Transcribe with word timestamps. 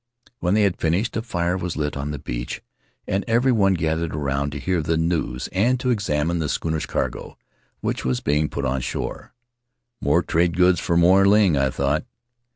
When 0.39 0.55
they 0.55 0.63
had 0.63 0.81
finished, 0.81 1.15
a 1.15 1.21
fire 1.21 1.55
was 1.55 1.77
lit 1.77 1.95
on 1.95 2.09
the 2.09 2.17
beach 2.17 2.63
and 3.07 3.23
everyone 3.27 3.75
gathered 3.75 4.15
around 4.15 4.51
to 4.51 4.59
hear 4.59 4.81
the 4.81 4.97
news 4.97 5.47
and 5.51 5.79
to 5.79 5.91
examine 5.91 6.39
the 6.39 6.49
schooner's 6.49 6.87
cargo 6.87 7.37
which 7.81 8.03
was 8.03 8.19
being 8.19 8.49
put 8.49 8.65
on 8.65 8.81
shore. 8.81 9.35
More 10.01 10.23
trade 10.23 10.57
goods 10.57 10.79
for 10.79 10.97
Moy 10.97 11.21
Ling, 11.21 11.55
I 11.55 11.69
thought. 11.69 12.03